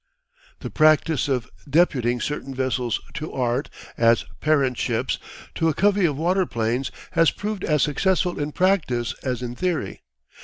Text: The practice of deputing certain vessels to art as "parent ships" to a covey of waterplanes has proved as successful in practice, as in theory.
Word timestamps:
The 0.61 0.71
practice 0.71 1.27
of 1.27 1.47
deputing 1.69 2.19
certain 2.21 2.55
vessels 2.55 2.99
to 3.13 3.31
art 3.31 3.69
as 3.99 4.25
"parent 4.39 4.79
ships" 4.79 5.19
to 5.53 5.69
a 5.69 5.75
covey 5.75 6.07
of 6.07 6.15
waterplanes 6.17 6.89
has 7.11 7.29
proved 7.29 7.63
as 7.63 7.83
successful 7.83 8.39
in 8.39 8.51
practice, 8.51 9.13
as 9.23 9.43
in 9.43 9.53
theory. 9.53 10.01